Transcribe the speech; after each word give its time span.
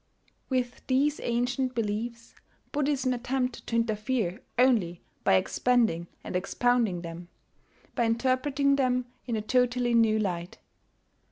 With 0.49 0.81
these 0.87 1.19
ancient 1.19 1.75
beliefs 1.75 2.33
Buddhism 2.71 3.13
attempted 3.13 3.67
to 3.67 3.75
interfere 3.75 4.41
only 4.57 5.03
by 5.23 5.35
expanding 5.35 6.07
and 6.23 6.35
expounding 6.35 7.01
them, 7.03 7.27
by 7.93 8.05
interpreting 8.05 8.77
them 8.77 9.05
in 9.27 9.35
a 9.35 9.43
totally 9.43 9.93
new 9.93 10.17
light. 10.17 10.57